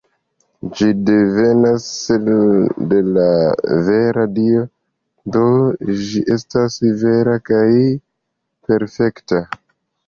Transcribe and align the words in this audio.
Ĝi 0.77 0.85
devenas 1.09 1.85
de 2.93 3.01
la 3.19 3.27
vera 3.91 4.25
Dio, 4.39 4.65
do 5.37 5.45
ĝi 6.03 6.25
estas 6.39 6.83
vera 7.07 7.39
kaj 7.53 7.65
perfekta. 8.67 9.47